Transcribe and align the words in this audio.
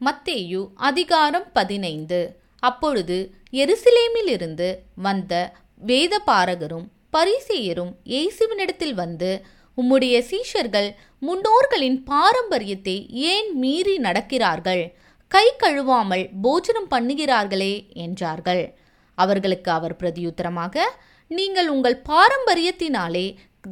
மத்தேயு 0.00 0.60
அதிகாரம் 0.88 1.46
பதினைந்து. 1.56 2.20
அப்பொழுது 2.68 3.16
எருசலேமிலிருந்து 3.62 4.68
வந்த 5.06 5.32
வேத 5.90 6.14
பாரகரும் 6.28 6.86
பரிசேயரும் 7.16 7.90
இயேசுவினிடத்தில் 8.12 8.94
வந்து 9.02 9.30
உம்முடைய 9.78 10.16
சீஷர்கள் 10.30 10.88
முன்னோர்களின் 11.26 11.98
பாரம்பரியத்தை 12.12 12.96
ஏன் 13.32 13.50
மீறி 13.62 13.96
நடக்கிறார்கள்? 14.06 14.82
கை 15.32 15.46
கழுவாமல் 15.62 16.24
போஜனம் 16.44 16.88
பண்ணுகிறார்களே 16.94 17.74
என்றார்கள். 18.04 18.64
அவர்களுக்கு 19.18 19.70
அவர் 19.78 19.98
பிரதியுத்தரமாக 20.00 20.86
நீங்கள் 21.30 21.68
உங்கள் 21.74 21.98
பாரம்பரியத்தினாலே 22.12 23.26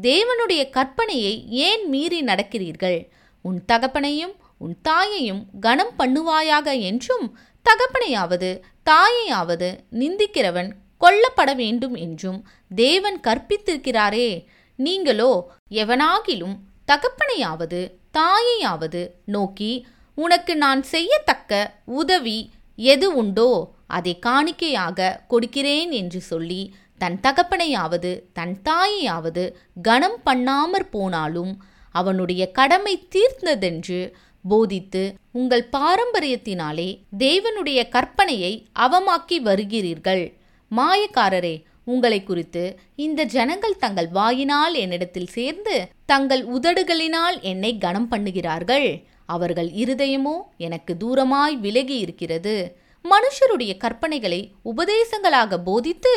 தேவனுடைய 0.08 0.62
கற்பனையை 0.76 1.34
ஏன் 1.68 1.84
மீறி 1.94 2.20
நடக்கிறீர்கள்? 2.22 2.98
உன் 3.44 3.58
தகப்பனையும் 3.72 4.34
உன் 4.58 4.76
தாயையும் 4.82 5.46
கனம் 5.60 5.92
பண்ணுவாயாக 5.98 6.80
என்றும் 6.80 7.38
தகப்பனையாவது 7.64 8.60
தாயையாவது 8.90 9.78
நிந்திக்கிறவன் 9.92 10.70
கொல்லப்பட 10.98 11.54
வேண்டும் 11.54 11.94
என்றும் 11.94 12.48
தேவன் 12.74 13.20
கற்பித்திருக்கிறாரே. 13.20 14.46
நீங்களோ 14.76 15.50
எவனாகிலும் 15.70 16.56
தகப்பனையாவது 16.92 17.80
தாயையாவது 18.18 19.10
நோக்கி 19.24 19.86
உனக்கு 20.14 20.56
நான் 20.56 20.82
செய்யத்தக்க 20.82 21.52
உதவி 21.84 22.50
எது 22.76 23.14
உண்டோ 23.14 23.76
அதை 23.86 24.18
காணிக்கையாக 24.26 25.20
கொடுக்கிறேன் 25.28 25.90
என்று 25.90 26.20
சொல்லி 26.20 26.74
தன் 26.98 27.20
தகப்பனையாவது 27.22 28.22
தன் 28.32 28.56
தாயையாவது 28.64 29.54
கனம் 29.82 30.18
பண்ணாமற் 30.26 30.90
போனாலும் 30.90 31.62
அவனுடைய 31.92 32.50
கடமை 32.50 33.08
தீர்ந்ததென்று 33.10 34.12
போதித்து 34.50 35.02
உங்கள் 35.40 35.64
பாரம்பரியத்தினாலே 35.76 36.88
தேவனுடைய 37.18 37.80
கற்பனையை 37.94 38.52
அவமாக்கி 38.86 39.38
வருகிறீர்கள். 39.48 40.24
மாயக்காரரே 40.70 41.54
உங்களை 41.92 42.18
குறித்து 42.22 42.62
இந்த 43.04 43.20
ஜனங்கள் 43.34 43.80
தங்கள் 43.84 44.08
வாயினால் 44.16 44.74
என்னிடத்தில் 44.82 45.30
சேர்ந்து 45.36 45.76
தங்கள் 46.12 46.42
உதடுகளினால் 46.56 47.38
என்னை 47.52 47.72
கனம் 47.84 48.10
பண்ணுகிறார்கள். 48.10 48.88
அவர்கள் 49.34 49.70
இருதயமோ 49.82 50.36
எனக்கு 50.66 50.92
தூரமாய் 50.96 51.56
விலகி 51.64 51.96
இருக்கிறது. 52.04 52.56
மனுஷருடைய 53.04 53.72
கற்பனைகளை 53.82 54.38
உபதேசங்களாக 54.70 55.58
போதித்து 55.68 56.14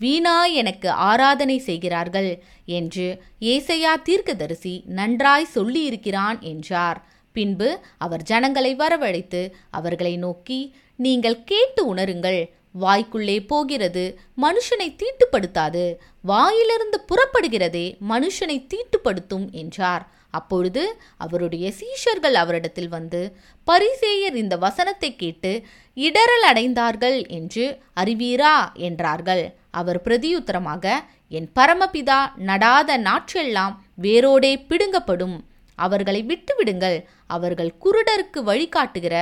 வீணாய் 0.00 0.54
எனக்கு 0.60 0.88
ஆராதனை 1.08 1.56
செய்கிறார்கள் 1.68 2.30
என்று 2.78 3.06
ஏசையா 3.52 3.92
தீர்க்கதரிசி 4.08 4.74
நன்றாய் 4.98 5.52
சொல்லியிருக்கிறான் 5.54 6.38
என்றார். 6.52 6.98
பின்பு 7.34 7.68
அவர் 7.98 8.22
ஜனங்களை 8.22 8.72
வரவழைத்து 8.76 9.42
அவர்களை 9.70 10.14
நோக்கி 10.16 10.58
நீங்கள் 10.98 11.38
கேட்டு 11.44 11.82
உணருங்கள். 11.94 12.42
வாய்க்குள்ளே 12.80 13.36
போகிறது 13.46 14.04
மனுஷனை 14.36 14.88
தீட்டுப்படுத்தாது. 15.00 15.84
வாயிலிருந்து 16.22 16.98
புறப்படுகிறதே 17.10 17.86
மனுஷனை 18.12 18.56
தீட்டுப்படுத்தும் 18.72 19.46
என்றார். 19.62 20.04
அப்பொழுது 20.30 20.82
அவருடைய 21.16 21.66
சீஷர்கள் 21.80 22.36
அவரிடத்தில் 22.42 22.88
வந்து 22.88 23.20
பரிசேயர் 23.66 24.34
இந்த 24.34 24.54
வசனத்தை 24.56 25.10
கேட்டு 25.16 25.52
இடரல் 25.96 26.46
அடைந்தார்கள் 26.50 27.18
என்று 27.38 27.64
அறிவீரா? 27.96 28.54
என்றார்கள். 28.88 29.44
அவர் 29.70 30.00
பிரதியுத்தரமாக 30.02 30.94
என் 31.28 31.48
பரமபிதா 31.54 32.20
நடாத 32.46 32.98
நாற்றெல்லாம் 33.06 33.74
வேரோடே 34.02 34.52
பிடுங்கப்படும். 34.68 35.36
அவர்களை 35.76 36.24
விட்டுவிடுங்கள். 36.28 36.98
அவர்கள் 37.26 37.72
குருடருக்கு 37.84 38.40
வழிகாட்டுகிற 38.50 39.14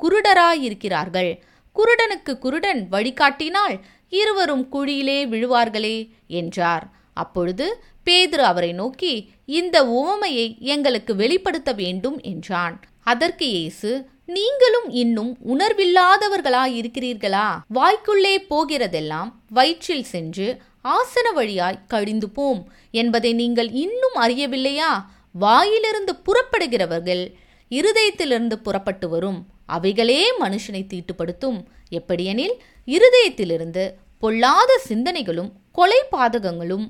குருடராயிருக்கிறார்கள். 0.00 1.38
குருடனுக்கு 1.76 2.38
குருடன் 2.38 2.86
வழிகாட்டினால் 2.92 3.76
இருவரும் 4.08 4.68
குழியிலே 4.72 5.18
விழுவார்களே 5.26 6.08
என்றார். 6.26 6.86
அப்பொழுது 7.14 7.82
பேதுரு 8.06 8.44
அவரை 8.52 8.72
நோக்கி 8.72 9.30
இந்த 9.44 9.76
உவமையை 9.84 10.58
எங்களுக்கு 10.58 11.16
வெளிப்படுத்த 11.16 11.72
வேண்டும் 11.72 12.20
என்றான். 12.20 12.80
அதற்கு 13.02 13.46
இயேசு 13.48 14.08
நீங்களும் 14.26 14.88
இன்னும் 14.88 15.36
உணர்வில்லாதவர்களாயிருக்கிறீர்களா? 15.48 17.46
வாய்க்குள்ளே 17.74 18.34
போகிறதெல்லாம் 18.48 19.30
வயிற்றில் 19.48 20.04
சென்று 20.04 20.62
ஆசன 20.84 21.32
வழியாய் 21.34 21.80
கழிந்து 21.86 22.28
போம் 22.30 22.72
என்பதை 22.90 23.32
நீங்கள் 23.32 23.70
இன்னும் 23.70 24.16
அறியவில்லையா? 24.20 24.90
வாயிலிருந்து 25.34 26.12
புறப்படுகிறவர்கள் 26.26 27.24
இருதயத்திலிருந்து 27.70 28.52
புறப்பட்டு 28.52 29.08
வரும் 29.08 29.46
அவைகளே 29.66 30.20
மனுஷனை 30.38 30.82
தீட்டுப்படுத்தும். 30.86 31.58
எப்படியெனில் 31.88 32.56
இருதயத்திலிருந்து 32.86 33.84
பொல்லாத 34.18 34.80
சிந்தனைகளும் 34.88 35.52
கொலை 35.72 36.00
பாதகங்களும் 36.12 36.86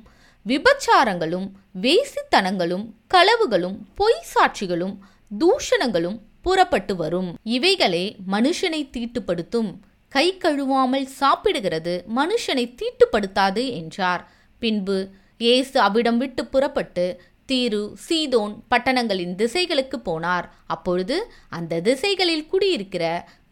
விபச்சாரங்களும் 0.46 1.48
வேசித்தனங்களும் 1.82 2.84
களவுகளும் 3.14 3.76
பொய் 3.94 4.24
சாட்சிகளும் 4.32 4.94
தூஷணங்களும் 5.38 6.18
புறப்பட்டு 6.42 6.96
வரும். 6.96 7.30
இவைகளே 7.42 8.16
மனுஷனை 8.30 8.80
தீட்டுப்படுத்தும். 8.94 9.70
கை 10.08 10.38
கழுவாமல் 10.44 11.06
சாப்பிடுகிறது 11.20 12.04
மனுஷனை 12.16 12.64
தீட்டுப்படுத்தாது 12.78 13.64
என்றார். 13.70 14.22
பின்பு 14.58 14.98
இயேசு 15.38 15.80
அவிடம் 15.80 16.16
விட்டு 16.16 16.46
புறப்பட்டு 16.46 17.04
தீரு 17.50 17.82
சீதோன் 18.06 18.54
பட்டணங்களின் 18.70 19.34
திசைகளுக்கு 19.40 19.98
போனார். 20.04 20.46
அப்பொழுது 20.66 21.16
அந்த 21.58 21.80
திசைகளில் 21.80 22.48
குடியிருக்கிற 22.48 23.04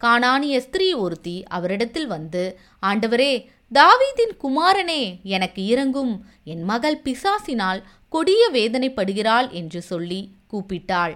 காணானிய 0.03 0.57
ஸ்திரீ 0.57 0.89
ஒருத்தி 1.03 1.37
அவரிடத்தில் 1.57 2.09
வந்து 2.15 2.43
ஆண்டவரே 2.83 3.33
தாவீதின் 3.71 4.35
குமாரனே 4.43 5.01
எனக்கு 5.35 5.61
இறங்கும் 5.65 6.13
என் 6.43 6.63
மகள் 6.63 7.01
பிசாசினால் 7.05 7.81
கொடிய 8.09 8.43
வேதனைப்படுகிறாள் 8.53 9.49
என்று 9.51 9.81
சொல்லி 9.81 10.21
கூப்பிட்டாள். 10.51 11.15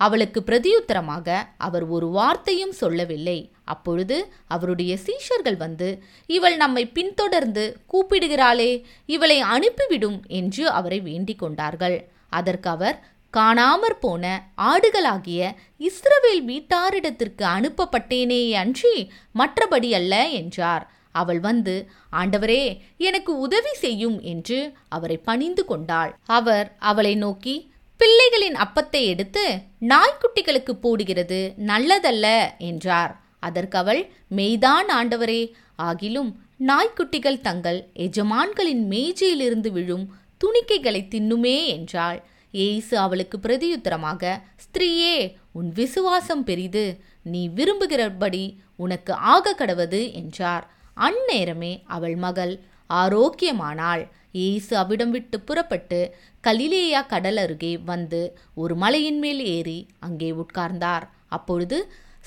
அவளுக்கு 0.00 0.40
பிரதியுத்தரமாக 0.46 1.28
அவர் 1.56 1.84
ஒரு 1.86 2.06
வார்த்தையும் 2.08 2.72
சொல்லவில்லை. 2.72 3.38
அப்பொழுது 3.64 4.16
அவருடைய 4.46 4.92
சீஷர்கள் 5.06 5.56
வந்து 5.56 5.88
இவள் 6.26 6.56
நம்மை 6.56 6.84
பின்தொடர்ந்து 6.86 7.64
கூப்பிடுகிறாளே 7.92 8.70
இவளை 9.06 9.38
அனுப்பிவிடும் 9.54 10.18
என்று 10.40 10.64
அவரை 10.78 11.00
வேண்டிக் 11.00 11.38
கொண்டார்கள். 11.38 11.98
அதற்கு 12.30 12.68
அவர் 12.70 12.98
காணாமற் 13.34 14.00
போன 14.00 14.24
ஆடுகளாகிய 14.70 15.40
இஸ்ரவேல் 15.88 16.42
வீட்டாரிடத்திற்கு 16.46 17.44
அனுப்பப்பட்டேனே 17.56 18.40
அன்றி 18.62 18.94
மற்றபடி 19.34 19.90
அல்ல 19.90 20.14
என்றார். 20.30 20.84
அவள் 21.12 21.40
வந்து 21.40 21.74
ஆண்டவரே 22.12 22.64
எனக்கு 23.08 23.32
உதவி 23.38 23.72
செய்யும் 23.74 24.18
என்று 24.32 24.58
அவரை 24.88 25.16
பணிந்து 25.28 25.64
கொண்டாள். 25.64 26.12
அவர் 26.38 26.68
அவளை 26.80 27.14
நோக்கி 27.14 27.54
பிள்ளைகளின் 28.00 28.58
அப்பத்தை 28.64 29.02
எடுத்து 29.06 29.44
நாய்க்குட்டிகளுக்கு 29.88 30.74
போடுகிறது 30.82 31.40
நல்லதல்ல 31.66 32.26
என்றார். 32.70 33.12
அதற்கு 33.38 33.76
அவள் 33.78 34.02
மெய்தான் 34.36 34.88
ஆண்டவரே 34.98 35.42
ஆகிலும் 35.82 36.30
நாய்க்குட்டிகள் 36.66 37.40
தங்கள் 37.40 37.78
எஜமான்களின் 38.06 38.82
மேஜையிலிருந்து 38.90 39.70
விழும் 39.70 40.06
துணிக்கைகளை 40.40 41.02
தின்னுமே 41.14 41.56
என்றாள். 41.66 42.20
ஏசு 42.54 42.94
அவளுக்கு 42.98 43.36
பிரதியுத்தரமாக 43.38 44.32
ஸ்திரீயே 44.64 45.16
உன் 45.52 45.70
விசுவாசம் 45.72 46.44
பெரிது. 46.44 46.84
நீ 47.22 47.42
விரும்புகிறபடி 47.48 48.44
உனக்கு 48.76 49.12
ஆக 49.34 49.54
கடவது 49.58 50.00
என்றார். 50.12 50.64
அந்நேரமே 50.96 51.72
அவள் 51.96 52.16
மகள் 52.16 52.54
ஆரோக்கியமானாள். 52.90 54.04
இயேசு 54.32 54.72
அவிடம் 54.76 55.12
விட்டு 55.14 55.36
புறப்பட்டு 55.40 56.00
கலிலேயா 56.44 57.00
கடல் 57.06 57.36
அருகே 57.36 57.72
வந்து 57.84 58.20
ஒரு 58.54 58.74
மலையின் 58.74 59.18
மேல் 59.18 59.42
ஏறி 59.56 59.78
அங்கே 59.98 60.30
உட்கார்ந்தார். 60.42 61.06
அப்பொழுது 61.28 61.78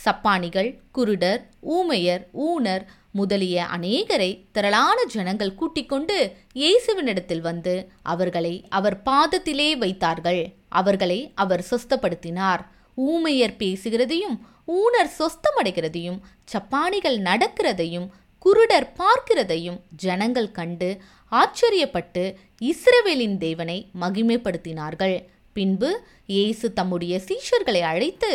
சப்பானிகள் 0.06 0.80
குருடர் 0.94 1.42
ஊமையர் 1.62 2.28
ஊனர் 2.34 2.86
முதலிய 3.12 3.66
அநேகரை 3.76 4.46
திரளான 4.52 5.04
ஜனங்கள் 5.06 5.56
கூட்டிக்கொண்டு 5.56 6.36
இயேசுவினிடத்தில் 6.56 7.42
வந்து 7.42 7.90
அவர்களை 8.02 8.66
அவர் 8.70 9.02
பாதத்திலே 9.06 9.78
வைத்தார்கள். 9.78 10.54
அவர்களை 10.70 11.32
அவர் 11.36 11.66
சொஸ்தப்படுத்தினார். 11.72 12.62
ஊமையர் 12.96 13.56
பேசுகிறதையும் 13.60 14.38
ஊனர் 14.68 15.12
சொஸ்தமடைகிறதையும் 15.20 16.20
சப்பானிகள் 16.54 17.20
நடக்கிறதையும் 17.20 18.08
குருடர் 18.46 18.90
பார்க்கிறதையும் 18.98 19.80
ஜனங்கள் 19.96 20.52
கண்டு 20.52 21.02
ஆச்சரியப்பட்டு 21.32 22.36
இஸ்ரவேலின் 22.62 23.38
தேவனை 23.38 23.90
மகிமைப்படுத்தினார்கள். 24.02 25.16
பின்பு 25.54 25.90
இயேசு 26.34 26.66
தம்முடைய 26.74 27.14
சீஷர்களை 27.28 27.82
அழைத்து 27.92 28.30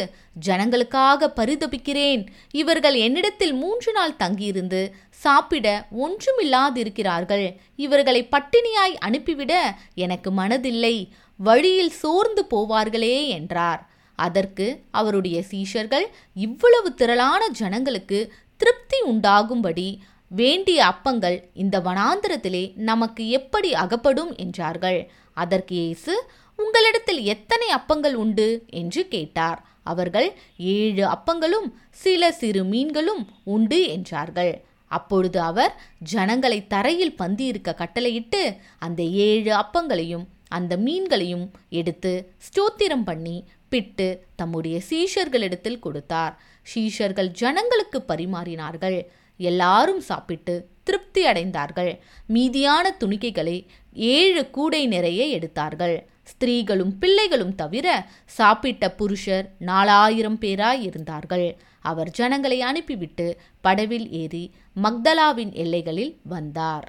ஜனங்களுக்காக 0.47 1.29
பரிதபிக்கிறேன். 1.37 2.23
இவர்கள் 2.53 2.97
என்னிடத்தில் 3.07 3.55
மூன்று 3.55 3.93
நாள் 3.93 4.17
தங்கியிருந்து 4.17 4.81
சாப்பிட 5.25 5.67
ஒன்றுமில்லாதிருக்கிறார்கள். 6.05 7.47
இவர்களை 7.77 8.23
பட்டினியாய் 8.35 8.97
அனுப்பிவிட 9.07 9.53
எனக்கு 9.95 10.31
மனதில்லை. 10.41 10.97
வழியில் 11.41 11.95
சோர்ந்து 12.03 12.45
போவார்களே 12.51 13.17
என்றார். 13.39 13.83
அதற்கு 14.19 14.67
அவருடைய 14.91 15.39
சீஷர்கள் 15.51 16.07
இவ்வளவு 16.47 16.89
திரளான 16.95 17.43
ஜனங்களுக்கு 17.61 18.21
திருப்தி 18.57 18.99
உண்டாகும்படி 19.11 19.89
வேண்டிய 20.31 20.79
அப்பங்கள் 20.93 21.37
இந்த 21.63 21.77
வனாந்திரத்திலே 21.81 22.65
நமக்கு 22.89 23.23
எப்படி 23.39 23.71
அகப்படும் 23.85 24.33
என்றார்கள். 24.37 25.01
அதற்கு 25.43 25.75
இயேசு 25.75 26.15
உங்களிடத்தில் 26.63 27.21
எத்தனை 27.23 27.69
அப்பங்கள் 27.75 28.13
உண்டு? 28.13 28.65
என்று 28.71 29.09
கேட்டார். 29.09 29.67
அவர்கள் 29.83 30.39
ஏழு 30.59 31.05
அப்பங்களும் 31.07 31.69
சில 31.91 32.33
சிறு 32.33 32.65
மீன்களும் 32.65 33.23
உண்டு 33.45 33.89
என்றார்கள். 33.89 34.65
அப்பொழுது 34.87 35.41
அவர் 35.41 35.73
ஜனங்களை 35.99 36.67
தரையில் 36.67 37.15
பந்தியிருக்க 37.19 37.75
கட்டளையிட்டு 37.75 38.57
அந்த 38.79 39.03
ஏழு 39.03 39.53
அப்பங்களையும் 39.57 40.27
அந்த 40.49 40.77
மீன்களையும் 40.77 41.47
எடுத்து 41.69 42.33
ஸ்தோத்திரம் 42.47 43.05
பண்ணி 43.05 43.45
பிட்டு 43.69 44.07
தம்முடைய 44.37 44.81
சீஷர்களிடத்தில் 44.91 45.79
கொடுத்தார். 45.79 46.41
சீஷர்கள் 46.75 47.27
ஜனங்களுக்கு 47.27 48.05
பரிமாறினார்கள். 48.09 48.99
எல்லாரும் 49.37 50.01
சாப்பிட்டு 50.01 50.55
திருப்தி 50.85 51.23
அடைந்தார்கள். 51.25 51.99
மீதியான 52.35 52.87
துணிக்கைகளை 53.01 53.67
ஏழு 53.93 54.51
கூடை 54.51 54.87
நிறைய 54.87 55.25
எடுத்தார்கள். 55.25 55.97
ஸ்திரீகளும் 56.31 56.93
பிள்ளைகளும் 56.99 57.55
தவிர 57.55 57.87
சாப்பிட்ட 58.39 58.91
புருஷர் 59.01 59.47
நாலாயிரம் 59.71 60.39
பேராய் 60.41 60.83
இருந்தார்கள் 60.89 61.49
அவர் 61.91 62.11
ஜனங்களை 62.11 62.59
அனுப்பிவிட்டு 62.61 63.27
படவில் 63.65 64.09
ஏறி 64.23 64.45
மக்தலாவின் 64.77 65.53
எல்லைகளில் 65.65 66.15
வந்தார். 66.35 66.87